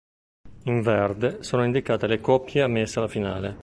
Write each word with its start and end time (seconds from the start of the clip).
In 0.63 0.81
"verde 0.81 1.43
sono 1.43 1.63
indicate 1.63 2.07
le 2.07 2.19
coppie 2.19 2.63
ammesse 2.63 2.97
alla 2.97 3.07
finale. 3.07 3.57